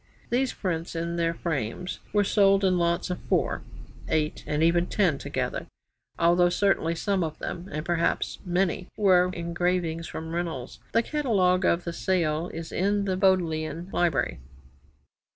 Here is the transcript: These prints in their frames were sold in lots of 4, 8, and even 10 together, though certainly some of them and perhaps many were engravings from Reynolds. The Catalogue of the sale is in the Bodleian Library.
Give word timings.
These 0.31 0.51
prints 0.53 0.95
in 0.95 1.15
their 1.15 1.35
frames 1.35 1.99
were 2.11 2.23
sold 2.23 2.65
in 2.65 2.79
lots 2.79 3.11
of 3.11 3.21
4, 3.29 3.61
8, 4.09 4.43
and 4.47 4.63
even 4.63 4.87
10 4.87 5.19
together, 5.19 5.67
though 6.17 6.49
certainly 6.49 6.95
some 6.95 7.23
of 7.23 7.37
them 7.37 7.69
and 7.71 7.85
perhaps 7.85 8.39
many 8.43 8.87
were 8.97 9.29
engravings 9.31 10.07
from 10.07 10.31
Reynolds. 10.33 10.79
The 10.93 11.03
Catalogue 11.03 11.65
of 11.65 11.83
the 11.83 11.93
sale 11.93 12.49
is 12.51 12.71
in 12.71 13.05
the 13.05 13.15
Bodleian 13.15 13.91
Library. 13.93 14.39